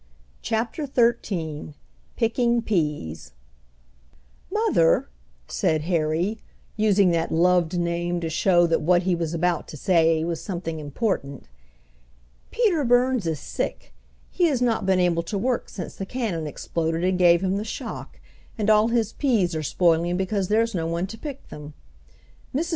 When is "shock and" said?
17.63-18.71